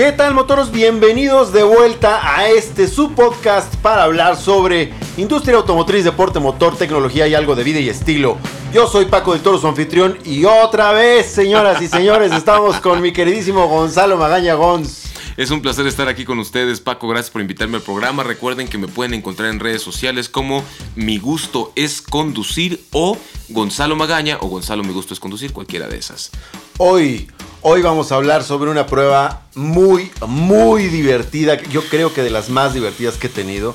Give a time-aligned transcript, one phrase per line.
[0.00, 0.72] ¿Qué tal motoros?
[0.72, 7.28] Bienvenidos de vuelta a este su podcast para hablar sobre industria automotriz, deporte motor, tecnología
[7.28, 8.38] y algo de vida y estilo.
[8.72, 13.02] Yo soy Paco del Toro, su anfitrión, y otra vez, señoras y señores, estamos con
[13.02, 15.04] mi queridísimo Gonzalo Magaña Gonz.
[15.36, 17.06] Es un placer estar aquí con ustedes, Paco.
[17.06, 18.22] Gracias por invitarme al programa.
[18.22, 20.64] Recuerden que me pueden encontrar en redes sociales como
[20.96, 23.18] Mi Gusto es Conducir o
[23.50, 26.30] Gonzalo Magaña o Gonzalo Mi Gusto es Conducir, cualquiera de esas.
[26.78, 27.28] Hoy,
[27.62, 31.60] hoy vamos a hablar sobre una prueba muy, muy divertida.
[31.70, 33.74] Yo creo que de las más divertidas que he tenido.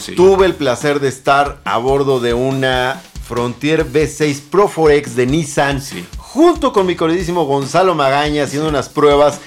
[0.00, 0.14] Sí.
[0.14, 5.80] Tuve el placer de estar a bordo de una Frontier V6 Pro 4X de Nissan.
[5.80, 6.06] Sí.
[6.18, 9.40] Junto con mi queridísimo Gonzalo Magaña haciendo unas pruebas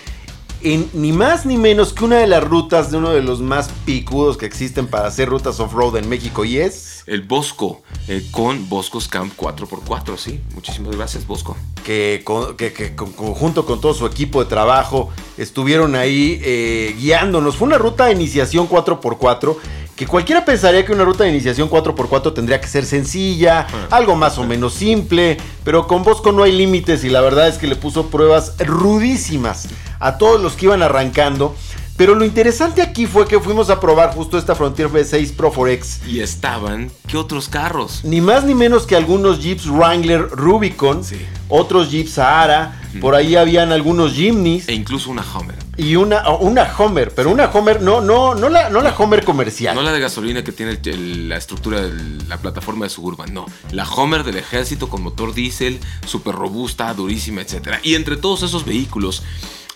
[0.62, 3.70] en ni más ni menos que una de las rutas de uno de los más
[3.86, 8.68] picudos que existen para hacer rutas off-road en México y es El Bosco eh, con
[8.70, 10.40] Boscos Camp 4x4, sí.
[10.56, 11.56] Muchísimas gracias, Bosco.
[11.84, 16.96] que, con- que- que con- junto con todo su equipo de trabajo estuvieron ahí eh,
[17.00, 17.56] guiándonos.
[17.56, 19.56] Fue una ruta de iniciación 4x4
[19.96, 23.88] que cualquiera pensaría que una ruta de iniciación 4x4 tendría que ser sencilla, Ah.
[23.98, 27.58] algo más o menos simple, pero con Bosco no hay límites y la verdad es
[27.58, 29.68] que le puso pruebas rudísimas
[30.00, 31.56] a todos los que iban arrancando.
[31.98, 36.08] Pero lo interesante aquí fue que fuimos a probar justo esta Frontier V6 Pro 4X.
[36.08, 38.06] Y estaban, ¿qué otros carros?
[38.06, 41.18] Ni más ni menos que algunos Jeeps Wrangler Rubicon, Sí.
[41.50, 45.58] otros Jeeps Sahara, por ahí habían algunos Jimneys E incluso una Hummer.
[45.76, 49.76] y una, una Homer, pero una Homer, no, no, no la, no la Homer comercial.
[49.76, 53.34] No la de gasolina que tiene el- el- la estructura de la plataforma de Suburban,
[53.34, 53.46] no.
[53.72, 57.74] La Homer del ejército con motor diésel, súper robusta, durísima, etc.
[57.84, 59.22] Y entre todos esos vehículos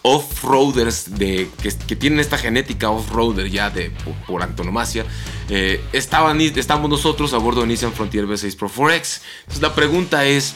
[0.04, 1.50] off-roaders de,
[1.88, 5.06] que, tienen esta genética off-roader ya de, por, por antonomasia,
[5.50, 9.22] eh, estaban, estamos nosotros a bordo de Nissan Frontier V6 Pro 4X.
[9.40, 10.56] Entonces la pregunta es,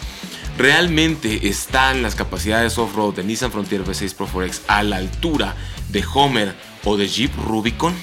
[0.57, 5.55] ¿realmente están las capacidades off-road de Nissan Frontier V6 Pro 4X a la altura
[5.89, 6.53] de Homer
[6.83, 7.93] o de Jeep Rubicon?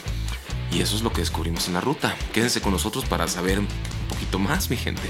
[0.72, 2.16] Y eso es lo que descubrimos en la ruta.
[2.32, 3.68] Quédense con nosotros para saber un
[4.08, 5.02] poquito más, mi gente.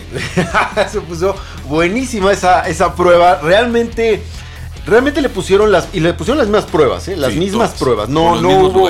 [0.90, 1.34] Se puso
[1.68, 3.40] buenísima esa, esa prueba.
[3.40, 4.22] Realmente,
[4.86, 7.16] realmente le pusieron las y le pusieron las mismas pruebas, ¿eh?
[7.16, 7.80] las Sí, mismas todas.
[7.80, 8.08] pruebas.
[8.08, 8.88] No, no hubo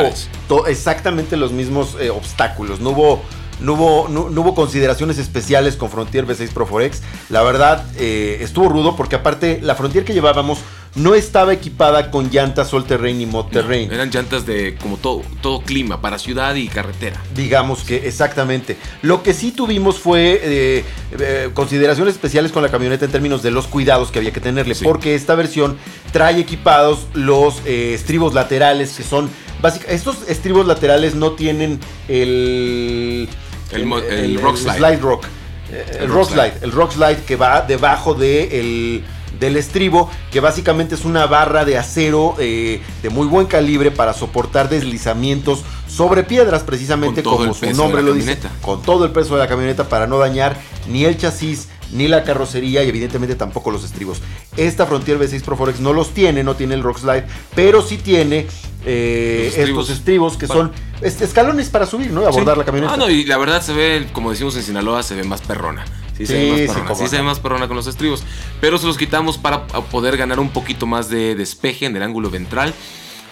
[0.49, 2.81] to- exactamente los mismos eh, obstáculos.
[2.81, 3.23] No hubo
[3.61, 6.99] no hubo, no, no hubo consideraciones especiales con Frontier V6 Pro 4X.
[7.31, 10.59] La verdad, eh, estuvo rudo porque aparte la Frontier que llevábamos
[10.97, 13.93] no estaba equipada con llantas all terrain y mod terrain.
[13.93, 17.21] Eran llantas de como todo, todo clima, para ciudad y carretera.
[17.35, 18.77] Digamos que exactamente.
[19.03, 20.85] Lo que sí tuvimos fue eh,
[21.19, 24.75] eh, consideraciones especiales con la camioneta en términos de los cuidados que había que tenerle.
[24.77, 24.85] Sí.
[24.85, 25.77] Porque esta versión
[26.13, 29.29] trae equipados los eh, estribos laterales que son...
[29.61, 33.29] básica- estos estribos laterales no tienen el...
[33.73, 35.01] El rock slide.
[35.01, 35.27] rock.
[35.73, 36.51] Eh, El, rock rock slide.
[36.53, 36.65] slide.
[36.65, 39.05] El rock slide que va debajo de el-
[39.41, 44.13] del estribo, que básicamente es una barra de acero eh, de muy buen calibre para
[44.13, 48.15] soportar deslizamientos sobre piedras, precisamente Con todo como el su peso nombre de la lo
[48.15, 48.61] dice, camioneta.
[48.67, 50.57] con todo el peso de la camioneta para no dañar
[50.89, 54.21] ni el chasis ni la carrocería y evidentemente tampoco los estribos.
[54.57, 57.25] Esta Frontier V6 Pro 4X no los tiene, no tiene el rock slide,
[57.55, 58.47] pero sí tiene
[58.85, 59.85] eh, estribos.
[59.85, 62.23] estos estribos que son es- escalones para subir, ¿no?
[62.23, 62.59] Y abordar Sí.
[62.61, 62.95] la camioneta.
[62.95, 65.85] Ah, no, y la verdad se ve, como decimos en Sinaloa, se ve más perrona.
[66.17, 66.89] Sí, se ve más sí, perrona.
[66.89, 68.23] cómo Sí, se ve más perrona con los estribos.
[68.61, 72.31] Pero se los quitamos para poder ganar un poquito más de despeje en el ángulo
[72.31, 72.75] ventral.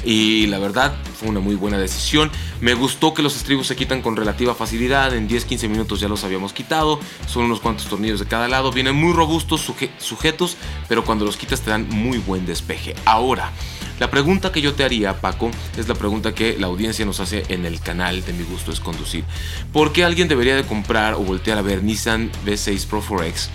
[0.04, 2.30] Y la verdad fue una muy buena decisión.
[2.60, 5.14] Me gustó que los estribos se quitan con relativa facilidad.
[5.14, 6.98] En 10-15 minutos ya los habíamos quitado.
[7.28, 8.72] Son unos cuantos tornillos de cada lado.
[8.72, 10.56] Vienen muy robustos, suje- sujetos,
[10.88, 12.94] pero cuando los quitas te dan muy buen despeje.
[13.04, 13.52] Ahora,
[14.00, 17.44] la pregunta que yo te haría, Paco, es la pregunta que la audiencia nos hace
[17.48, 19.24] en el canal de Mi Gusto es Conducir.
[19.72, 23.48] ¿Por qué alguien debería de comprar o voltear a ver Nissan V6 Pro 4X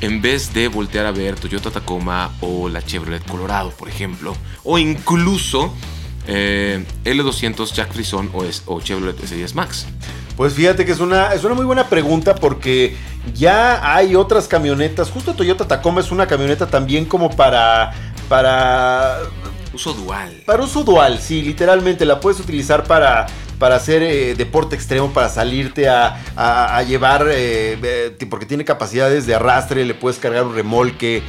[0.00, 4.34] en vez de voltear a ver Toyota Tacoma o la Chevrolet Colorado, por ejemplo?
[4.64, 5.72] O incluso
[6.26, 9.86] eh, L200 Jack Frison o, es- o Chevrolet S10 Max.
[10.36, 12.94] Pues fíjate que es una, es una muy buena pregunta porque
[13.34, 15.10] ya hay otras camionetas.
[15.10, 17.92] Justo Toyota Tacoma es una camioneta también como para.
[18.28, 19.18] para.
[19.72, 20.42] Uso dual.
[20.46, 23.26] para uso dual, sí, literalmente la puedes utilizar para.
[23.58, 28.64] Para hacer eh, deporte extremo, para salirte a, a- a llevar, eh, eh, porque tiene
[28.64, 31.22] capacidades de arrastre, le puedes cargar un remolque,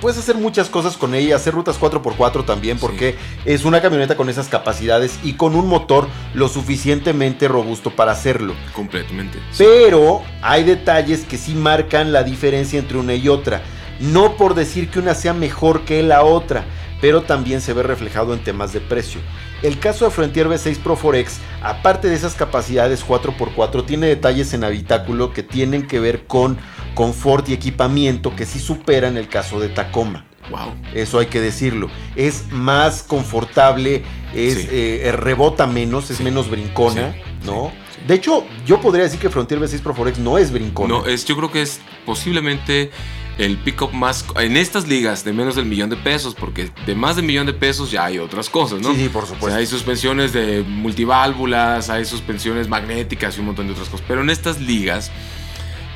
[0.00, 2.82] puedes hacer muchas cosas con ella, hacer rutas 4x4 también, Sí.
[2.82, 8.12] porque es una camioneta con esas capacidades y con un motor lo suficientemente robusto para
[8.12, 8.54] hacerlo.
[8.72, 9.38] Completamente.
[9.56, 13.62] Pero hay detalles que sí marcan la diferencia entre una y otra.
[14.00, 16.64] No por decir que una sea mejor que la otra,
[17.00, 19.20] pero también se ve reflejado en temas de precio.
[19.62, 24.64] El caso de Frontier V6 Pro 4X, aparte de esas capacidades 4x4, tiene detalles en
[24.64, 26.58] habitáculo que tienen que ver con
[26.94, 30.24] confort y equipamiento que sí superan el caso de Tacoma.
[30.50, 30.74] Wow.
[30.94, 31.90] Eso hay que decirlo.
[32.16, 34.02] Es más confortable,
[34.34, 34.68] es Sí.
[34.70, 36.22] eh, rebota menos, es Sí.
[36.22, 37.70] menos brincona, Sí, ¿no?
[38.06, 40.88] De hecho, yo podría decir que Frontier V6 Pro Forex no es brincona.
[40.94, 42.90] No, es, yo creo que es posiblemente
[43.38, 47.16] el pick-up más en estas ligas de menos del millón de pesos, porque de más
[47.16, 48.92] del millón de pesos ya hay otras cosas, ¿no?
[48.94, 49.58] Sí, sí, por O sea, supuesto.
[49.58, 54.04] hay suspensiones de multiválvulas, hay suspensiones magnéticas y un montón de otras cosas.
[54.08, 55.10] Pero en estas ligas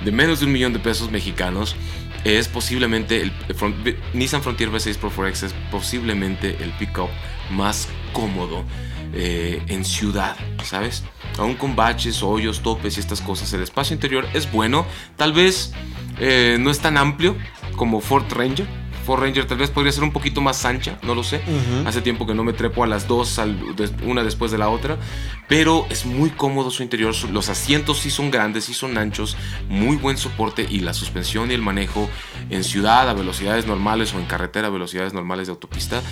[0.05, 1.75] de menos de un millón de pesos mexicanos
[2.25, 7.09] es posiblemente el, el Front- Nissan Frontier V6 Pro Forex es posiblemente el pickup
[7.51, 8.65] más cómodo
[9.12, 11.05] eh, en ciudad, ¿sabes?
[11.38, 14.87] Aún con baches, hoyos, topes y estas cosas, el espacio interior es bueno.
[15.17, 15.73] Tal vez
[16.19, 17.37] eh, no es tan amplio
[17.76, 18.67] como Ford Ranger.
[19.07, 21.41] Ranger tal vez podría ser un poquito más ancha, no lo sé.
[21.87, 23.41] Hace tiempo que no me trepo a las dos,
[24.05, 24.97] una después de la otra.
[25.49, 27.15] Pero es muy cómodo su interior.
[27.31, 29.37] Los asientos sí son grandes, sí son anchos.
[29.69, 30.67] Muy buen soporte.
[30.69, 32.09] Y la suspensión y el manejo
[32.51, 36.03] en ciudad a velocidades normales o en carretera a velocidades normales de autopista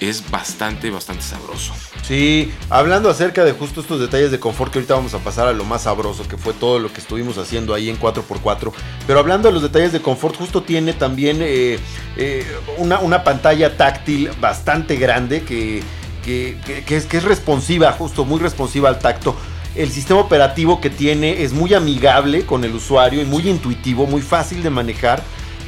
[0.00, 1.74] es bastante, bastante sabroso.
[2.02, 5.52] Sí, hablando acerca de justo estos detalles de confort, que ahorita vamos a pasar a
[5.52, 8.72] lo más sabroso, que fue todo lo que estuvimos haciendo ahí en 4x4.
[9.06, 11.78] Pero hablando de los detalles de confort, justo tiene también eh,
[12.16, 12.44] eh,
[12.78, 15.82] una, una pantalla táctil bastante grande que,
[16.24, 16.56] que-
[16.96, 19.36] es, que es responsiva, justo muy responsiva al tacto.
[19.74, 24.20] El sistema operativo que tiene es muy amigable con el usuario y muy intuitivo, muy
[24.20, 25.22] fácil de manejar.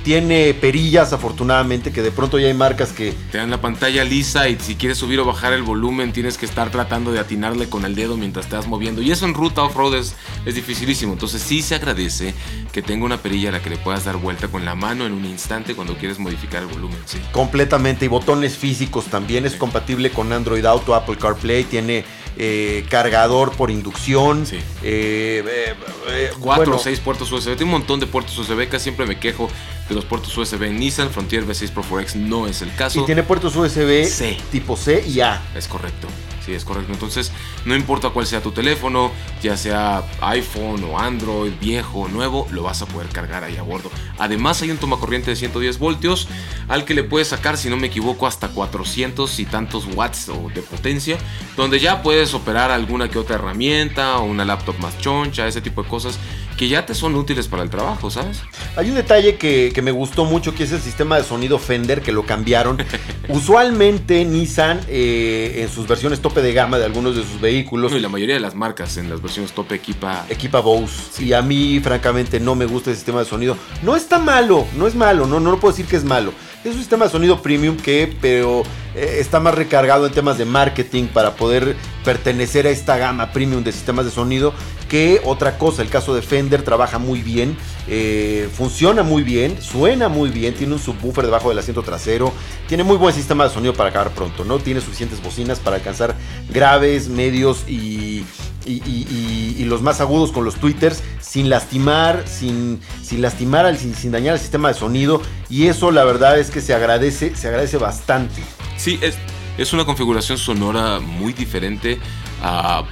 [0.04, 4.48] Tiene perillas, afortunadamente, que de pronto ya hay marcas que, Te dan la pantalla lisa
[4.48, 7.84] y si quieres subir o bajar el volumen tienes que estar tratando de atinarle con
[7.84, 9.00] el dedo mientras te vas moviendo.
[9.00, 11.12] Y eso en ruta off-road es, es dificilísimo.
[11.12, 12.34] Entonces sí se agradece
[12.72, 15.12] que tenga una perilla a la que le puedas dar vuelta con la mano en
[15.12, 16.98] un instante cuando quieres modificar el volumen.
[17.06, 17.18] Sí.
[17.30, 19.46] Completamente, y botones físicos también.
[19.46, 19.58] Es Sí.
[19.58, 22.04] compatible con Android Auto, Apple CarPlay, tiene
[22.36, 24.46] eh, cargador por inducción.
[24.46, 24.56] Sí.
[24.82, 25.74] eh, eh,
[26.10, 27.56] eh, Cuatro bueno, o seis puertos USB.
[27.56, 28.68] Tiene un montón de puertos USB.
[28.68, 29.48] Casi siempre me quejo
[29.88, 31.10] de los puertos USB en Nissan.
[31.10, 33.00] Frontier V6 Pro 4X no es el caso.
[33.00, 34.36] Y tiene puertos USB C.
[34.50, 35.42] tipo C y A.
[35.54, 36.08] Es correcto.
[36.44, 36.92] Sí, es correcto.
[36.92, 37.30] Entonces,
[37.64, 39.12] no importa cuál sea tu teléfono,
[39.42, 43.62] ya sea iPhone o Android, viejo o nuevo, lo vas a poder cargar ahí a
[43.62, 43.90] bordo.
[44.18, 46.28] Además, hay un tomacorriente de 110 voltios
[46.68, 50.62] al que le puedes sacar, si no me equivoco, hasta 400 y tantos watts de
[50.62, 51.18] potencia,
[51.56, 55.82] donde ya puedes operar alguna que otra herramienta o una laptop más choncha, ese tipo
[55.82, 56.18] de cosas
[56.56, 58.40] que ya te son útiles para el trabajo, ¿sabes?
[58.76, 62.02] Hay un detalle que, que me gustó mucho, que es el sistema de sonido Fender,
[62.02, 62.78] que lo cambiaron.
[63.28, 67.98] Usualmente Nissan, eh, en sus versiones tope de gama de algunos de sus vehículos, No,
[67.98, 71.22] y la mayoría de las marcas en las versiones top equipa equipa Bose.
[71.22, 73.56] Y a mí, francamente, no me gusta el sistema de sonido.
[73.82, 76.32] No está malo, no es malo, no, no lo puedo decir que es malo.
[76.64, 78.62] Es un sistema de sonido premium que, pero
[78.94, 81.74] eh, está más recargado en temas de marketing para poder
[82.04, 84.54] pertenecer a esta gama premium de sistemas de sonido
[84.92, 85.80] que otra cosa.
[85.80, 87.56] El caso de Fender trabaja muy bien,
[87.88, 92.30] eh, funciona muy bien, suena muy bien, tiene un subwoofer debajo del asiento trasero,
[92.68, 94.58] tiene muy buen sistema de sonido para acabar pronto, ¿no?
[94.58, 96.14] Tiene suficientes bocinas para alcanzar
[96.50, 98.26] graves, medios y,
[98.66, 104.12] y, los más agudos con los tweeters sin lastimar, sin, sin lastimar, al, sin, sin
[104.12, 105.22] dañar el sistema de sonido.
[105.48, 108.42] Y eso la verdad es que se agradece, se agradece bastante.
[108.76, 109.14] Sí, es,
[109.56, 111.98] es una configuración sonora muy diferente
[112.42, 112.84] a.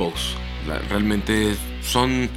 [0.67, 2.29] La- realmente son,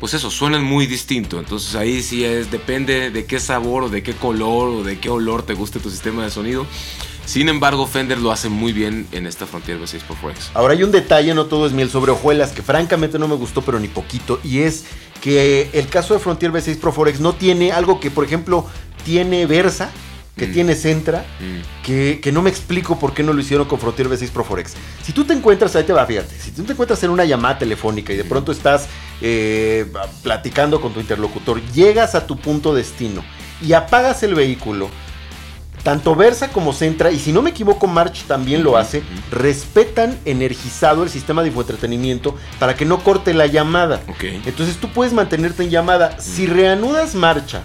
[0.00, 1.38] pues eso, suenan muy distinto.
[1.38, 5.08] Entonces ahí sí es, depende de qué sabor o de qué color o de qué
[5.10, 6.66] olor te guste tu sistema de sonido.
[7.24, 10.50] Sin embargo, Fender lo hace muy bien en esta Frontier V6 Pro Forex.
[10.54, 13.62] Ahora hay un detalle, no todo es miel sobre hojuelas, que francamente no me gustó,
[13.62, 14.40] pero ni poquito.
[14.42, 14.84] Y es
[15.20, 18.66] que el caso de Frontier V6 Pro Forex no tiene algo que, por ejemplo,
[19.04, 19.90] tiene Versa,
[20.36, 20.52] que Mm.
[20.52, 24.08] tiene Centra, Mm, que, que no me explico por qué no lo hicieron con Frontier
[24.08, 24.72] V6 Pro Forex.
[25.02, 27.58] Si tú te encuentras, ahí te va, fíjate, si tú te encuentras en una llamada
[27.58, 28.88] telefónica y de pronto estás
[29.20, 29.86] eh,
[30.22, 33.22] platicando con tu interlocutor, llegas a tu punto destino
[33.60, 34.88] y apagas el vehículo,
[35.82, 41.02] tanto Versa como Centra, y si no me equivoco, March también lo hace, respetan energizado
[41.02, 44.00] el sistema de infoentretenimiento para que no corte la llamada.
[44.46, 46.18] Entonces tú puedes mantenerte en llamada.
[46.20, 47.62] Si reanudas marcha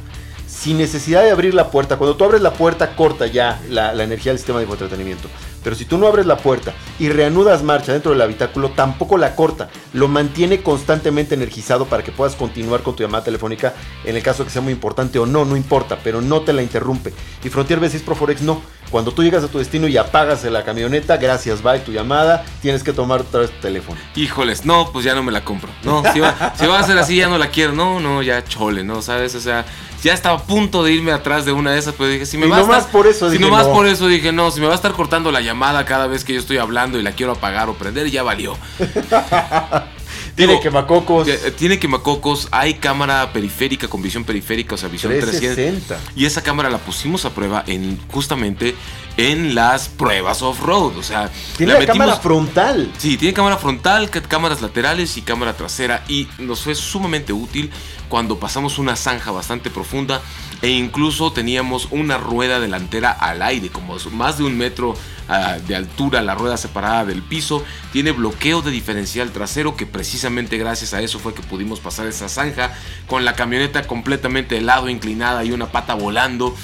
[0.60, 4.32] sin necesidad de abrir la puerta, cuando tú abres la puerta corta ya la, energía
[4.32, 5.28] del sistema de entretenimiento.
[5.64, 9.36] Pero si tú no abres la puerta y reanudas marcha dentro del habitáculo, tampoco la
[9.36, 9.70] corta.
[9.94, 13.74] Lo mantiene constantemente energizado para que puedas continuar con tu llamada telefónica
[14.06, 16.54] en el caso de que sea muy importante o no, no importa, pero no te
[16.54, 17.14] la interrumpe.
[17.44, 18.62] Y Frontier V6 Pro Forex no.
[18.90, 22.84] Cuando tú llegas a tu destino y apagas la camioneta, gracias, bye tu llamada, tienes
[22.84, 24.00] que tomar otra vez tu teléfono.
[24.16, 25.70] Híjoles, no, pues ya no me la compro.
[25.84, 27.74] No, si va, si va a ser así, ya no la quiero.
[27.74, 29.02] No, no, ya chole, ¿no?
[29.02, 29.36] ¿Sabes?
[29.36, 29.66] O sea,
[30.04, 32.46] ya estaba a punto de irme atrás de una de esas, pero dije, si me
[32.48, 33.74] Y va a estar- por eso Si dije, nomás no.
[33.74, 36.34] por eso dije, no, si me va a estar cortando la llamada cada vez que
[36.34, 38.58] yo estoy hablando y la quiero apagar o prender, ya valió.
[40.38, 41.28] tiene quemacocos.
[41.28, 46.00] Eh, tiene quemacocos, hay cámara periférica con visión periférica, o sea, visión 360.
[46.16, 48.76] Y esa cámara la pusimos a prueba en justamente
[49.18, 50.98] en las pruebas off-road.
[50.98, 52.92] O sea, tiene la, cámara frontal.
[52.98, 56.04] Sí, tiene cámara frontal, cámaras laterales y cámara trasera.
[56.08, 57.72] Y nos fue sumamente útil
[58.08, 60.22] cuando pasamos una zanja bastante profunda
[60.62, 64.96] e incluso teníamos una rueda delantera al aire, como más de un metro
[65.28, 67.64] ah, de altura, la rueda separada del piso.
[67.92, 72.30] Tiene bloqueo de diferencial trasero, que precisamente gracias a eso fue que pudimos pasar esa
[72.30, 72.74] zanja
[73.08, 76.56] con la camioneta completamente de lado inclinada y una pata volando.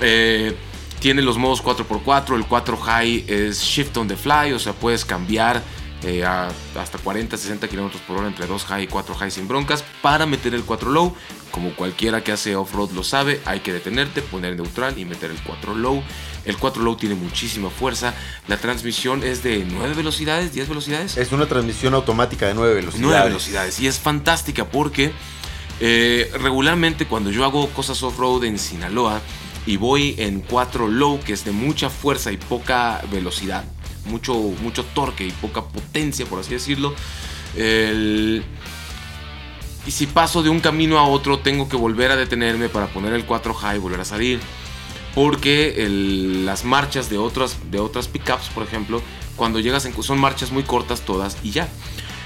[0.00, 0.56] Eh,
[1.00, 5.04] tiene los modos 4x4, el 4 high es shift on the fly, o sea, puedes
[5.04, 5.62] cambiar
[6.02, 9.82] eh, hasta 40, 60 kilómetros por hora entre 2 high y 4 high sin broncas.
[10.02, 11.14] Para meter el 4 low,
[11.50, 15.42] como cualquiera que hace off-road lo sabe, hay que detenerte, poner neutral y meter el
[15.42, 16.02] 4 low.
[16.44, 18.14] El 4 low tiene muchísima fuerza.
[18.46, 21.16] La transmisión es de 9 velocidades, 10 velocidades.
[21.16, 23.10] Es una transmisión automática de 9 velocidades.
[23.10, 23.80] 9 velocidades.
[23.80, 25.12] Y es fantástica porque
[25.80, 29.20] eh, regularmente cuando yo hago cosas off-road en Sinaloa
[29.66, 33.64] y voy en 4 low, que es de mucha fuerza y poca velocidad,
[34.06, 36.94] mucho, mucho torque y poca potencia, por así decirlo.
[37.56, 38.42] y
[39.90, 43.24] si paso de un camino a otro, tengo que volver a detenerme para poner el
[43.24, 44.40] 4 high y volver a salir.
[45.14, 45.74] Porque
[46.44, 49.02] las marchas de otras, de otras pickups, por ejemplo,
[49.34, 51.68] cuando llegas en, son marchas muy cortas todas y ya.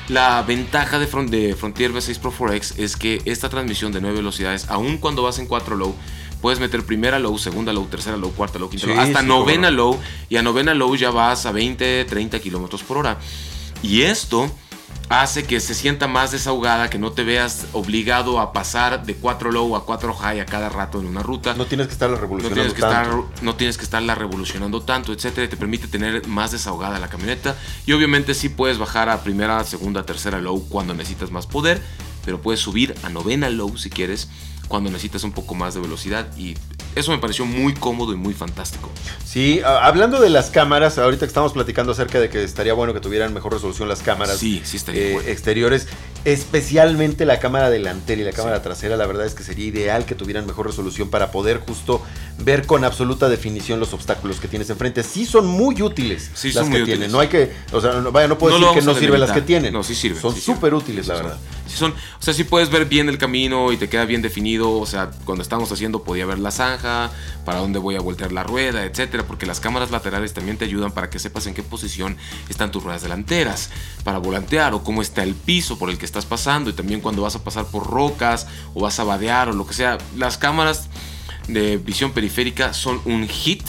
[0.09, 4.69] La ventaja de, de Frontier V6 Pro 4X es que esta transmisión de 9 velocidades,
[4.69, 5.95] aun cuando vas en 4 low,
[6.45, 9.99] puedes meter primera low, segunda low, tercera low, cuarta low, quinta low, hasta novena low.
[10.29, 13.17] Y a novena low ya vas a 20, 30 kilómetros por hora.
[13.83, 14.53] Y esto
[15.09, 19.53] hace que se sienta más desahogada, que no te veas obligado a pasar de 4
[19.53, 21.55] low a 4 high a cada rato en una ruta.
[21.55, 23.21] No tienes que estarla revolucionando no tienes que tanto.
[23.23, 25.49] Estar, no tienes que estarla revolucionando tanto, etcétera.
[25.49, 27.57] Te permite tener más desahogada la camioneta.
[27.87, 31.81] Y obviamente sí puedes bajar a primera, segunda, tercera low cuando necesitas más poder,
[32.23, 34.29] pero puedes subir a novena low si quieres
[34.68, 36.54] cuando necesitas un poco más de velocidad y
[36.94, 38.90] eso me pareció muy cómodo y muy fantástico.
[39.25, 43.00] Sí, hablando de las cámaras, ahorita que estamos platicando acerca de que estaría bueno que
[43.00, 45.88] tuvieran mejor resolución las cámaras sí, sí estaría eh, exteriores,
[46.25, 50.14] especialmente la cámara delantera y la cámara trasera, la verdad es que sería ideal que
[50.14, 52.00] tuvieran mejor resolución para poder justo
[52.38, 55.03] ver con absoluta definición los obstáculos que tienes enfrente.
[55.03, 57.12] Sí son muy útiles sí, las son que muy tienen, útiles.
[57.12, 59.43] no hay que, o sea, no, vaya, no puedo decir que no sirven las que
[59.43, 59.73] tienen.
[59.73, 60.21] No, sí sirven.
[60.21, 61.38] Son sí súper útiles, la verdad.
[61.67, 64.79] Sí son, o sea, sí puedes ver bien el camino y te queda bien definido,
[64.79, 67.11] o sea, cuando estábamos haciendo podía ver la zanja,
[67.45, 70.93] para dónde voy a voltear la rueda, etcétera, porque las cámaras laterales también te ayudan
[70.93, 72.17] para que sepas en qué posición
[72.49, 73.71] están tus ruedas delanteras,
[74.03, 77.23] para volantear o cómo está el piso por el que estás pasando y también cuando
[77.23, 79.99] vas a pasar por rocas o vas a vadear o lo que sea.
[80.17, 80.88] Las cámaras
[81.49, 83.65] de visión periférica son un hit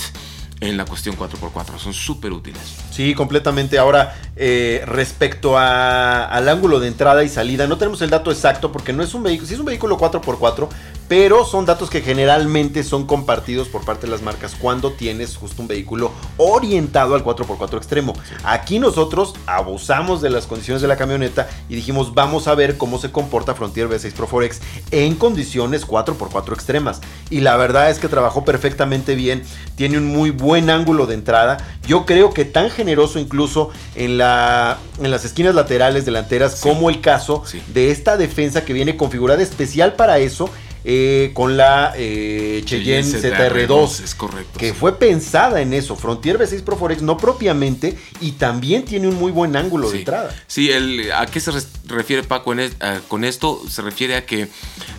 [0.62, 2.62] en la cuestión 4x4, son súper útiles.
[2.92, 3.78] Sí, completamente.
[3.78, 8.94] Ahora, eh, respecto al ángulo de entrada y salida, no tenemos el dato exacto porque
[8.94, 10.70] no es un vehículo, sí es un vehículo 4x4,
[11.08, 15.62] pero son datos que generalmente son compartidos por parte de las marcas cuando tienes justo
[15.62, 18.14] un vehículo orientado al 4x4 extremo.
[18.44, 22.98] Aquí nosotros abusamos de las condiciones de la camioneta y dijimos vamos a ver cómo
[22.98, 24.60] se comporta Frontier V6 Pro 4X
[24.92, 27.02] en condiciones 4x4 extremas.
[27.30, 29.44] Y la verdad es que trabajó perfectamente bien,
[29.76, 31.58] tiene un muy buen ángulo de entrada.
[31.88, 36.68] Yo creo que tan generoso incluso en, la, en las esquinas laterales delanteras Sí.
[36.70, 37.62] como el caso Sí.
[37.74, 40.50] de esta defensa que viene configurada especial para eso
[40.88, 44.04] eh, con la eh, Cheyenne ZR2.
[44.04, 44.60] Es correcto.
[44.60, 44.76] Que sí.
[44.80, 45.96] fue pensada en eso.
[45.96, 50.36] Frontier V6 Pro 4X no propiamente y también tiene un muy buen ángulo de entrada.
[50.46, 51.52] Sí, el, ¿a qué se
[51.88, 52.72] refiere Paco en
[53.08, 53.60] con esto?
[53.68, 54.48] Se refiere a que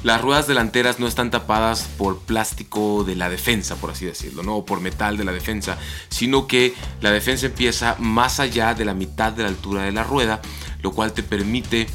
[0.03, 4.57] las ruedas delanteras no están tapadas por plástico de la defensa, por así decirlo, ¿no?
[4.57, 5.79] O por metal de la defensa,
[6.09, 10.03] sino que la defensa empieza más allá de la mitad de la altura de la
[10.03, 10.41] rueda,
[10.83, 11.87] lo cual te permite...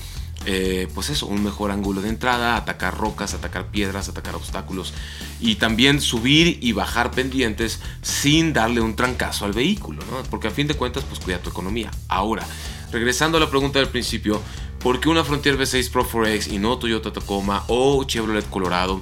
[0.46, 4.94] eh, pues eso, un mejor ángulo de entrada, atacar rocas, atacar piedras, atacar obstáculos
[5.40, 10.24] y también subir y bajar pendientes sin darle un trancazo al vehículo, ¿no?
[10.30, 11.92] Porque a fin de cuentas, pues cuida tu economía.
[12.08, 12.46] Ahora,
[12.92, 14.42] regresando a la pregunta del principio,
[14.80, 19.02] ¿por qué una Frontier V6 Pro 4X y no Toyota Tacoma o Chevrolet Colorado?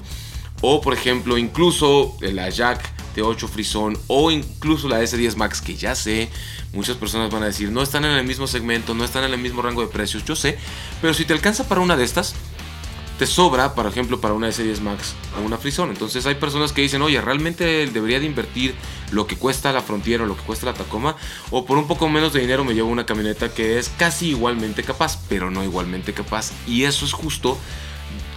[0.62, 2.82] O por ejemplo, incluso la Jack
[3.16, 6.30] T8 Frison o incluso la S10 Max, que ya sé,
[6.74, 9.40] muchas personas van a decir, no están en el mismo segmento, no están en el
[9.40, 10.58] mismo rango de precios, yo sé,
[11.02, 12.36] pero si te alcanza para una de estas,
[13.20, 15.90] te sobra, por ejemplo, para una S10 Max o una Frison.
[15.90, 18.74] Entonces hay personas que dicen, oye, realmente debería de invertir
[19.12, 21.18] lo que cuesta la Frontier o lo que cuesta la Tacoma,
[21.52, 24.84] o por un poco menos de dinero me llevo una camioneta que es casi igualmente
[24.84, 26.52] capaz, pero no igualmente capaz.
[26.66, 27.58] Y eso es justo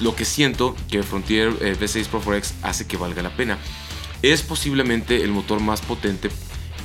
[0.00, 3.58] lo que siento que Frontier eh, V6 Pro 4X hace que valga la pena.
[4.22, 6.30] Es posiblemente el motor más potente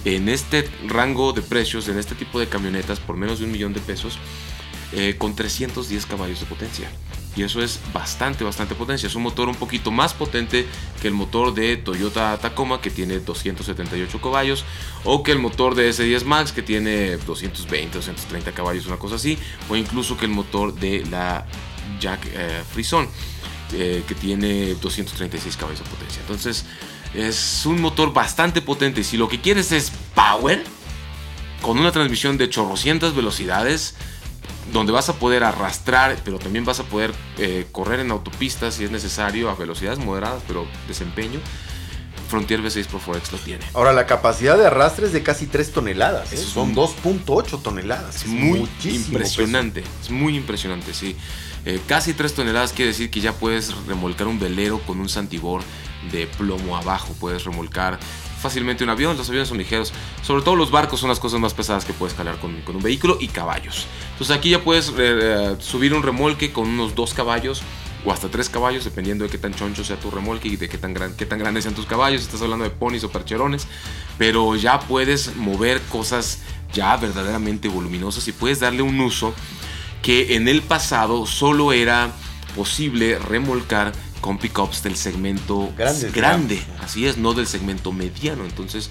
[0.05, 3.73] en este rango de precios, en este tipo de camionetas por menos de un millón
[3.73, 4.17] de pesos.
[4.93, 6.89] eh, con 310 caballos de potencia.
[7.35, 9.07] Y eso es bastante, bastante potencia.
[9.07, 10.65] Es un motor un poquito más potente
[11.01, 14.63] que el motor de Toyota Tacoma que tiene 278 caballos.
[15.03, 19.37] O que el motor de S10 Max que tiene 220, 230 caballos, una cosa así.
[19.69, 21.45] O incluso que el motor de la
[21.99, 23.07] Jack eh, Frison
[23.73, 26.21] eh, que tiene 236 caballos de potencia.
[26.21, 26.65] Entonces
[27.13, 29.03] es un motor bastante potente.
[29.03, 30.63] Si lo que quieres es power,
[31.61, 33.95] con una transmisión de chorrocientas velocidades,
[34.71, 38.83] donde vas a poder arrastrar, pero también vas a poder eh, correr en autopistas si
[38.83, 41.39] es necesario a velocidades moderadas, pero desempeño.
[42.27, 43.63] Frontier V6 Pro Forex lo tiene.
[43.73, 46.33] Ahora, la capacidad de arrastre es de casi 3 toneladas.
[46.33, 46.37] ¿eh?
[46.37, 48.17] Son 2.8 toneladas.
[48.17, 49.83] Es, muy impresionante.
[50.01, 51.15] Es muy impresionante, sí.
[51.67, 55.61] Eh, casi 3 toneladas quiere decir que ya puedes remolcar un velero con un santibor
[56.13, 57.13] de plomo abajo.
[57.19, 57.99] Puedes remolcar
[58.39, 59.91] fácilmente un avión, los aviones son ligeros.
[60.21, 63.17] Sobre todo los barcos son las cosas más pesadas que puedes calar con, un vehículo
[63.19, 63.85] y caballos.
[64.13, 67.61] Entonces aquí ya puedes eh, eh, subir un remolque con unos dos caballos
[68.05, 70.77] o hasta tres caballos, dependiendo de qué tan choncho sea tu remolque y de qué
[70.77, 72.21] tan, gran, qué tan grandes sean tus caballos.
[72.21, 73.67] Estás hablando de ponis o percherones,
[74.17, 76.39] pero ya puedes mover cosas
[76.73, 79.33] ya verdaderamente voluminosas y puedes darle un uso
[80.01, 82.11] que en el pasado solo era
[82.55, 85.71] posible remolcar con pickups del segmento
[86.13, 88.45] grande, así es, no del segmento mediano.
[88.45, 88.89] Entonces,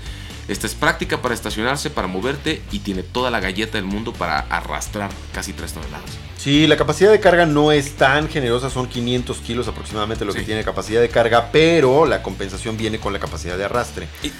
[0.48, 4.38] esta es práctica para estacionarse, para moverte y tiene toda la galleta del mundo para
[4.38, 6.10] arrastrar casi 3 toneladas.
[6.36, 10.42] Sí, la capacidad de carga no es tan generosa, son 500 kilos aproximadamente lo que
[10.42, 14.06] tiene capacidad de carga, pero la compensación viene con la capacidad de arrastre.
[14.22, 14.30] Y,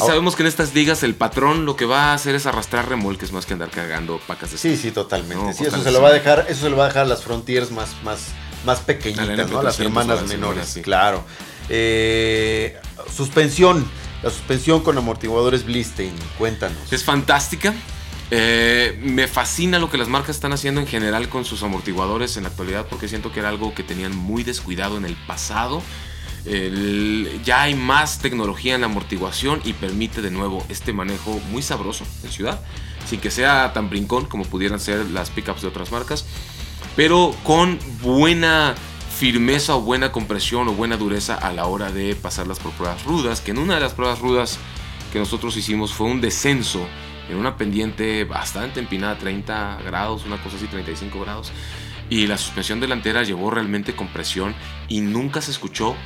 [0.00, 3.32] sabemos que en estas ligas el patrón lo que va a hacer es arrastrar remolques
[3.32, 5.50] más que andar cargando pacas de Sí, sí, totalmente.
[5.50, 7.70] eso se lo va a dejar, eso se lo va a dejar a las frontiers
[7.70, 8.28] más, más,
[8.64, 9.62] más pequeñitas, ¿no?
[9.62, 11.24] Las hermanas menores, claro.
[11.68, 12.76] Eh,
[13.14, 13.86] suspensión,
[14.22, 16.92] la suspensión con amortiguadores Blistein, cuéntanos.
[16.92, 17.74] Es fantástica.
[18.30, 22.44] Eh, me fascina lo que las marcas están haciendo en general con sus amortiguadores en
[22.44, 25.82] la actualidad porque siento que era algo que tenían muy descuidado en el pasado.
[27.44, 32.04] Ya hay más tecnología en la amortiguación y permite de nuevo este manejo muy sabroso
[32.22, 32.60] en ciudad,
[33.06, 36.26] sin que sea tan brincón como pudieran ser las pickups de otras marcas
[36.96, 38.74] pero con buena
[39.18, 43.40] firmeza o buena compresión o buena dureza a la hora de pasarlas por pruebas rudas,
[43.40, 44.58] que en una de las pruebas rudas
[45.12, 46.86] que nosotros hicimos fue un descenso
[47.28, 51.52] en una pendiente bastante empinada, 30 grados, una cosa así, 35 grados,
[52.10, 54.54] y la suspensión delantera llevó realmente compresión
[54.88, 55.96] y nunca se escuchó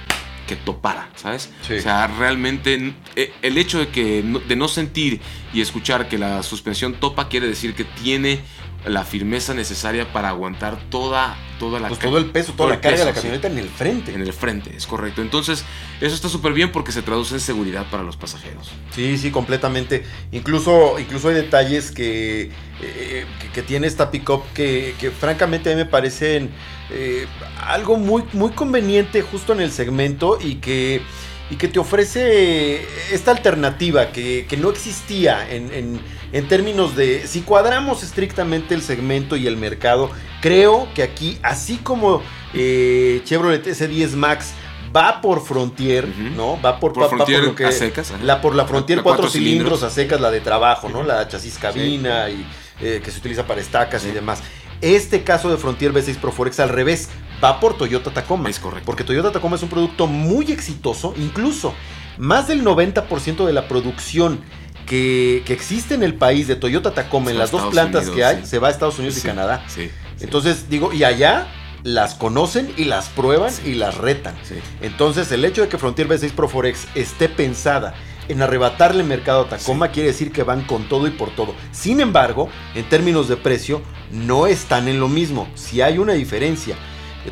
[0.48, 1.50] que topara, ¿sabes?
[1.62, 5.20] O sea, realmente eh, el hecho de que de no sentir
[5.54, 8.40] y escuchar que la suspensión topa quiere decir que tiene
[8.86, 12.98] la firmeza necesaria para aguantar toda, toda la pues todo el peso, toda la carga
[12.98, 14.14] de la camioneta en el frente.
[14.14, 15.20] En el frente, es correcto.
[15.20, 15.64] Entonces,
[16.00, 18.70] eso está súper bien porque se traduce en seguridad para los pasajeros.
[18.90, 20.04] Sí, sí, completamente.
[20.32, 22.50] Incluso, incluso hay detalles que,
[22.82, 26.50] eh, que, tiene esta pickup que, que francamente a mí me parecen
[26.90, 27.26] eh,
[27.60, 31.02] algo muy, muy conveniente justo en el segmento y que
[31.50, 36.00] y que te ofrece esta alternativa que, no existía en,
[36.48, 40.10] términos de, si cuadramos estrictamente el segmento y el mercado,
[40.40, 42.22] creo que aquí, así como
[42.54, 44.52] eh, Chevrolet S10 Max
[44.94, 46.60] va por Frontier, ¿no?
[46.60, 48.12] Va por, por Frontier a secas.
[48.22, 51.02] La, por la Frontier cuatro, cilindros, a secas, la de trabajo, ¿no?
[51.02, 52.46] La chasis cabina y
[52.80, 54.42] eh, que se utiliza para estacas y demás.
[54.80, 57.08] Este caso de Frontier V6 Pro Forex al revés,
[57.42, 58.48] va por Toyota Tacoma.
[58.48, 58.86] Es correcto.
[58.86, 61.74] Porque Toyota Tacoma es un producto muy exitoso, incluso
[62.16, 64.40] más del 90% de la producción
[64.88, 68.58] que, existe en el país de Toyota Tacoma, en las dos plantas que hay, se
[68.58, 69.64] va a Estados Unidos y Canadá.
[69.68, 71.46] Sí, Entonces, digo, y allá
[71.84, 74.34] las conocen y las prueban y las retan.
[74.80, 77.94] Entonces, el hecho de que Frontier V6 Pro Forex esté pensada
[78.28, 81.54] en arrebatarle mercado a Tacoma quiere decir que van con todo y por todo.
[81.72, 85.48] Sin embargo, en términos de precio, no están en lo mismo.
[85.54, 86.76] Si hay una diferencia.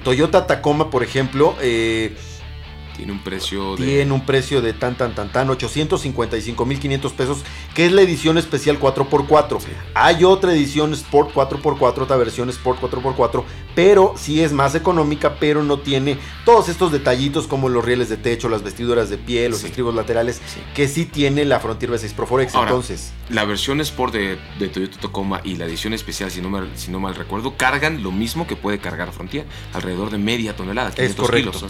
[0.04, 2.16] Toyota Tacoma, por ejemplo, eh,
[2.96, 3.84] tiene un precio de...
[3.84, 8.80] Tiene un precio de tan, tan, tan, tan, 855.500 pesos, que es la edición especial
[8.80, 9.58] 4x4.
[9.94, 13.44] Hay otra edición Sport 4x4, otra versión Sport 4x4,
[13.76, 18.16] pero sí es más económica, pero no tiene todos estos detallitos como los rieles de
[18.16, 20.40] techo, las vestiduras de piel, los estribos laterales,
[20.74, 22.54] que sí tiene la Frontier V6 Pro Forex.
[22.54, 26.90] entonces, la versión Sport de, Toyota Tacoma y la edición especial, si no, mal, si
[26.90, 31.28] no mal recuerdo, cargan lo mismo que puede cargar Frontier, alrededor de media tonelada, 500
[31.28, 31.64] es kilos.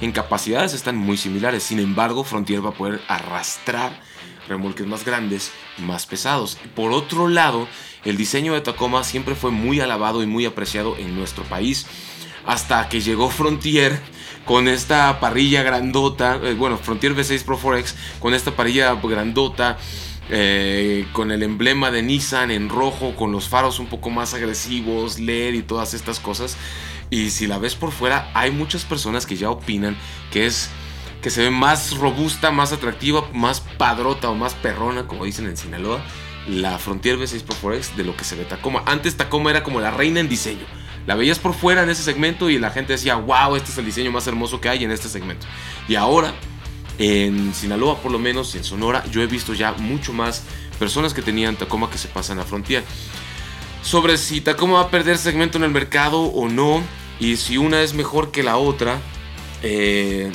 [0.00, 4.00] En capacidad están muy similares, sin embargo Frontier va a poder arrastrar
[4.48, 6.58] remolques más grandes, más pesados.
[6.74, 7.68] Por otro lado,
[8.04, 11.86] el diseño de Tacoma siempre fue muy alabado y muy apreciado en nuestro país,
[12.46, 14.00] hasta que llegó Frontier
[14.44, 19.76] con esta parrilla grandota, eh, bueno, Frontier V6 Pro Forex, con esta parrilla grandota,
[20.28, 25.18] eh, con el emblema de Nissan en rojo, con los faros un poco más agresivos,
[25.18, 26.56] LED y todas estas cosas.
[27.10, 29.96] Y si la ves por fuera, hay muchas personas que ya opinan
[30.32, 30.70] que es
[31.22, 35.56] que se ve más robusta, más atractiva, más padrota o más perrona, como dicen en
[35.56, 36.00] Sinaloa,
[36.46, 38.82] la Frontier V6 Pro Forex de lo que se ve Tacoma.
[38.86, 40.64] Antes Tacoma era como la reina en diseño.
[41.06, 43.84] La veías por fuera en ese segmento y la gente decía, wow, este es el
[43.84, 45.46] diseño más hermoso que hay en este segmento.
[45.88, 46.32] Y ahora,
[46.98, 50.42] en Sinaloa por lo menos, en Sonora, yo he visto ya mucho más
[50.78, 52.84] personas que tenían Tacoma que se pasan a Frontier.
[53.82, 56.82] Sobre si Tacoma va a perder segmento en el mercado o no,
[57.20, 58.98] y si una es mejor que la otra,
[59.62, 60.32] eh,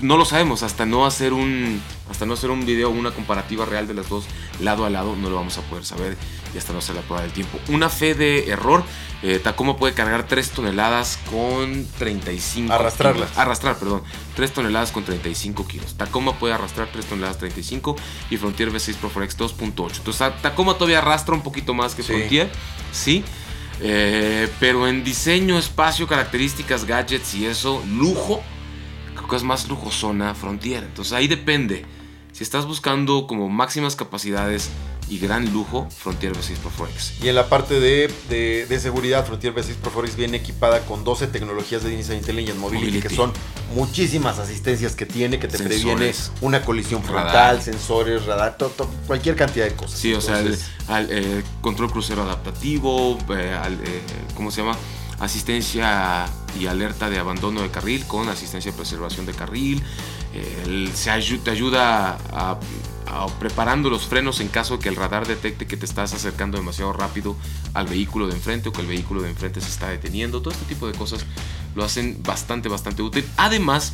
[0.00, 3.86] no lo sabemos hasta no hacer un hasta no hacer un video una comparativa real
[3.86, 4.24] de las dos
[4.60, 6.16] lado a lado no lo vamos a poder saber
[6.54, 7.58] y hasta no hacer la prueba del tiempo.
[7.68, 8.82] Una fe de error
[9.22, 13.38] eh, Tacoma puede cargar 3 toneladas con 35 arrastrarlas.
[13.38, 14.02] arrastrar perdón.
[14.34, 15.94] 3 toneladas con 35 kilos.
[15.94, 17.96] Tacoma puede arrastrar 3 toneladas 35
[18.30, 22.50] y Frontier V6 Pro Forex 2.8 entonces Tacoma todavía arrastra un poquito más que Frontier
[22.92, 23.24] sí
[23.82, 28.42] eh, pero en diseño, espacio, características, gadgets y eso, lujo,
[29.36, 30.84] es más lujosona Frontier.
[30.84, 31.84] Entonces ahí depende.
[32.32, 34.70] Si estás buscando como máximas capacidades
[35.10, 37.14] y gran lujo, Frontier V6 Pro Forex.
[37.20, 41.82] Y en la parte de, seguridad, Frontier V6 Pro Forex viene equipada con 12 tecnologías
[41.82, 43.32] de Nissan Intelligent Mobility, que son
[43.74, 48.56] muchísimas asistencias que tiene, que te previene una colisión frontal, sensores, radar,
[49.08, 49.98] cualquier cantidad de cosas.
[49.98, 50.56] Sí, o sea, el,
[50.88, 54.02] eh, control crucero adaptativo, eh, eh,
[54.36, 54.76] ¿cómo se llama?
[55.20, 56.26] Asistencia
[56.58, 59.82] y alerta de abandono de carril con asistencia de preservación de carril.
[60.94, 62.58] se te ayuda a,
[63.38, 66.92] preparando los frenos en caso de que el radar detecte que te estás acercando demasiado
[66.92, 67.36] rápido
[67.74, 70.40] al vehículo de enfrente o que el vehículo de enfrente se está deteniendo.
[70.40, 71.24] Todo este tipo de cosas
[71.74, 73.24] lo hacen bastante, bastante útil.
[73.36, 73.92] Además,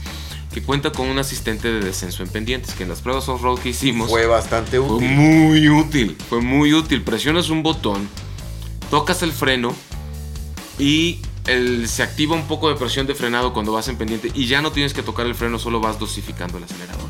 [0.52, 3.70] que cuenta con un asistente de descenso en pendientes, que en las pruebas off-road que
[3.70, 5.08] hicimos fue bastante útil.
[5.08, 7.02] Fue muy útil, fue muy útil.
[7.02, 8.08] Presionas un botón,
[8.90, 9.74] tocas el freno
[10.78, 11.20] y
[11.86, 14.72] se activa un poco de presión de frenado cuando vas en pendiente y ya no
[14.72, 17.06] tienes que tocar el freno, solo vas dosificando el acelerador.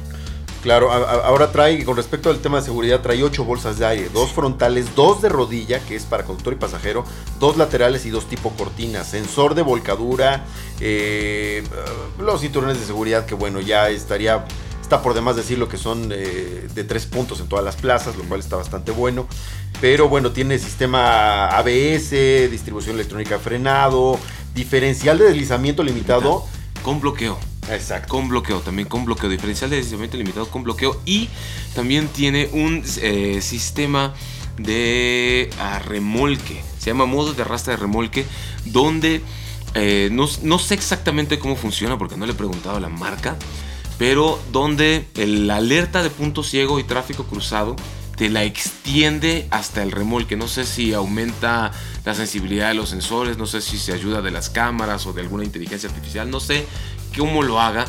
[0.63, 4.33] Claro, ahora trae, con respecto al tema de seguridad, trae ocho bolsas de aire, dos
[4.33, 7.05] frontales, dos de rodilla, que es para conductor y pasajero,
[7.39, 10.45] dos laterales y dos tipo cortina, sensor de volcadura,
[10.81, 11.63] eh,
[12.19, 14.45] los cinturones de seguridad, que bueno, ya estaría
[14.87, 18.15] Está por demás decir lo que son eh, de tres puntos en todas las plazas,
[18.15, 19.27] lo cual está bastante bueno.
[19.81, 22.13] Pero bueno, tiene sistema ABS,
[22.53, 24.17] distribución electrónica frenado,
[24.55, 26.45] diferencial de deslizamiento limitado.
[26.85, 27.37] Con bloqueo.
[27.69, 28.07] Exacto.
[28.07, 29.29] Con bloqueo, también con bloqueo.
[29.29, 31.01] Diferencial de deslizamiento limitado con bloqueo.
[31.05, 31.31] Y
[31.75, 34.15] también tiene un eh, sistema
[34.57, 35.51] de
[35.85, 36.63] remolque.
[36.79, 38.25] Se llama modo de arrastre de remolque.
[38.67, 39.21] Donde
[39.75, 43.37] eh, no, no, sé exactamente cómo funciona porque no le he preguntado a la marca
[43.99, 47.77] pero donde la alerta de punto ciego y tráfico cruzado
[48.17, 50.37] te la extiende hasta el remolque.
[50.37, 51.71] No sé si aumenta
[52.05, 55.21] la sensibilidad de los sensores, no sé si se ayuda de las cámaras o de
[55.21, 56.67] alguna inteligencia artificial, no sé
[57.17, 57.85] cómo lo haga,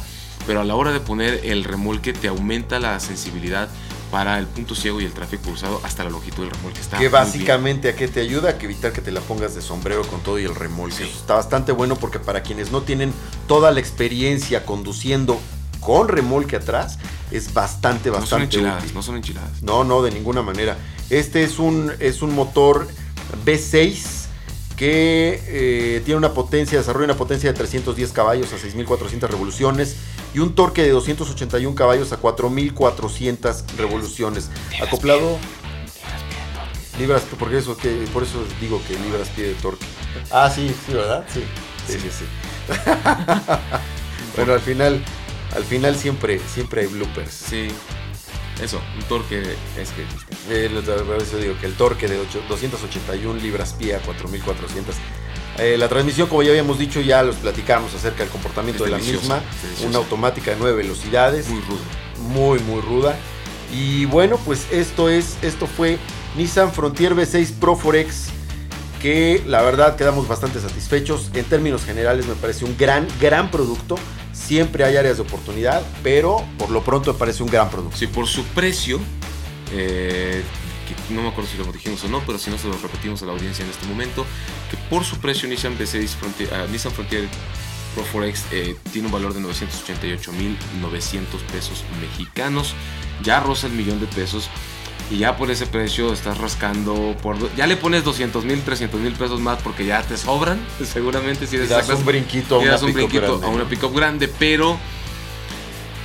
[0.45, 3.69] pero a la hora de poner el remolque te aumenta la sensibilidad
[4.11, 6.79] para el punto ciego y el tráfico cruzado hasta la longitud del remolque.
[6.79, 10.03] Está que básicamente a qué te ayuda, que evitar que te la pongas de sombrero
[10.07, 11.03] con todo y el remolque.
[11.03, 13.13] está bastante bueno porque para quienes no tienen
[13.47, 15.39] toda la experiencia conduciendo
[15.79, 16.99] con remolque atrás
[17.31, 18.19] es bastante, bastante.
[18.19, 19.63] No son enchiladas, no son enchiladas.
[19.63, 20.77] No, no, de ninguna manera.
[21.09, 22.87] Este es un, es un motor
[23.45, 24.27] V6
[24.77, 29.95] que eh, tiene una potencia, desarrolla una potencia de 310 caballos a 6.400 revoluciones
[30.33, 34.49] y un torque de 281 caballos a 4.400 revoluciones.
[34.81, 35.37] Acoplado...
[36.99, 39.85] Libras, porque eso, que, por eso digo que libras pie de torque.
[40.31, 41.23] Ah, sí, sí, ¿verdad?
[41.31, 41.43] Sí,
[41.85, 42.09] sí, sí.
[42.09, 42.25] sí.
[44.35, 45.03] bueno, al final
[45.55, 47.31] al final siempre, siempre hay bloopers.
[47.31, 47.67] Sí.
[48.61, 49.41] Eso, un torque
[49.77, 50.01] es que...
[50.49, 50.69] Eh,
[51.21, 54.95] eso digo que el torque de 281 libras pie a 4400.
[55.59, 58.97] Eh, la transmisión, como ya habíamos dicho, ya los platicamos acerca del comportamiento de la
[58.97, 59.41] misma.
[59.85, 61.49] Una automática de 9 velocidades.
[61.49, 61.79] Muy ruda.
[62.29, 63.15] Muy, muy ruda.
[63.73, 65.97] Y bueno, pues esto es, esto fue
[66.35, 68.27] Nissan Frontier V6 Pro Forex.
[69.01, 71.29] Que la verdad quedamos bastante satisfechos.
[71.33, 73.97] En términos generales me parece un gran, gran producto.
[74.37, 77.97] Siempre hay áreas de oportunidad, pero por lo pronto me parece un gran producto.
[77.97, 78.99] Sí, por su precio,
[79.73, 80.43] eh,
[80.87, 83.21] que no me acuerdo si lo dijimos o no, pero si no se lo repetimos
[83.23, 84.25] a la audiencia en este momento,
[84.71, 87.27] que por su precio Nissan V6 Frontier, uh, Nissan Frontier
[87.93, 92.73] Pro Forex eh, tiene un valor de 988.900 pesos mexicanos,
[93.23, 94.49] ya roza el millón de pesos
[95.09, 99.13] y ya por ese precio estás rascando por ya le pones 200 mil 300 mil
[99.13, 102.93] pesos más porque ya te sobran seguramente si eres das un brinquito a una un
[102.93, 104.77] brinquito a una pickup grande pero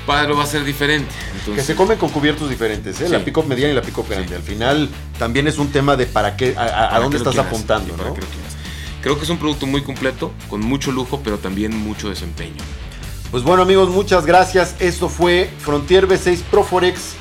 [0.07, 1.15] Pero va a ser diferente.
[1.55, 3.09] Que se comen con cubiertos diferentes, ¿eh?
[3.09, 4.35] la pick mediana y la pick grande.
[4.35, 8.13] Al final también es un tema de para qué, a, dónde estás apuntando, ¿no?
[9.01, 12.63] Creo que es un producto muy completo, con mucho lujo, pero también mucho desempeño.
[13.31, 14.75] Pues bueno amigos, muchas gracias.
[14.81, 17.15] Esto fue Frontier V6 Proforex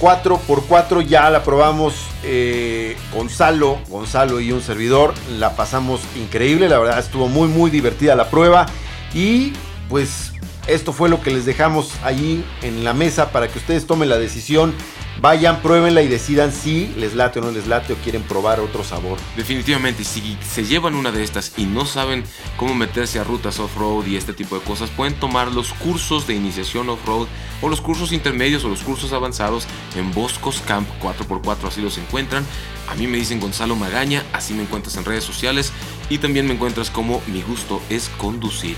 [0.00, 1.06] 4x4.
[1.06, 5.14] Ya la probamos eh, Gonzalo, Gonzalo y un servidor.
[5.38, 8.66] La pasamos increíble, la verdad estuvo muy muy divertida la prueba.
[9.14, 9.52] Y
[9.88, 10.32] pues
[10.66, 14.18] esto fue lo que les dejamos ahí en la mesa para que ustedes tomen la
[14.18, 14.74] decisión
[15.20, 18.84] Vayan, pruébenla y decidan si les late o no les late o quieren probar otro
[18.84, 19.18] sabor.
[19.36, 22.22] Definitivamente, si se llevan una de estas y no saben
[22.56, 26.34] cómo meterse a rutas off-road y este tipo de cosas, pueden tomar los cursos de
[26.34, 27.26] iniciación off-road
[27.62, 32.46] o los cursos intermedios o los cursos avanzados en Boscos Camp 4x4, así los encuentran.
[32.88, 35.72] A mí me dicen Gonzalo Magaña, así me encuentras en redes sociales
[36.10, 38.76] y también me encuentras como mi gusto es conducir.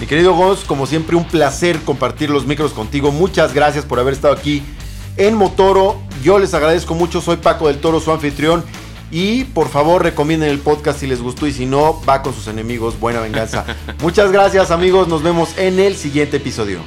[0.00, 3.12] Mi querido Gonz, como siempre un placer compartir los micros contigo.
[3.12, 4.62] Muchas gracias por haber estado aquí
[5.16, 5.96] en Motoro.
[6.22, 8.64] Yo les agradezco mucho, soy Paco del Toro, su anfitrión.
[9.10, 12.48] Y por favor recomienden el podcast si les gustó y si no, va con sus
[12.48, 12.98] enemigos.
[12.98, 13.64] Buena venganza.
[14.02, 16.80] Muchas gracias amigos, nos vemos en el siguiente episodio.